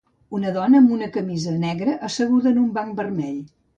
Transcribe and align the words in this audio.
Una 0.37 0.53
dona 0.53 0.79
amb 0.83 0.93
una 0.95 1.09
camisa 1.17 1.53
negra 1.65 1.95
asseguda 2.09 2.55
en 2.55 2.59
un 2.63 2.73
banc 2.79 2.99
vermell. 3.03 3.39